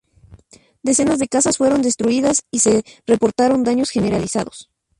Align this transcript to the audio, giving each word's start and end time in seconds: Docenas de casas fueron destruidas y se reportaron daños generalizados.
Docenas 0.81 1.19
de 1.19 1.27
casas 1.27 1.57
fueron 1.57 1.83
destruidas 1.83 2.41
y 2.49 2.61
se 2.61 2.83
reportaron 3.05 3.63
daños 3.63 3.91
generalizados. 3.91 4.71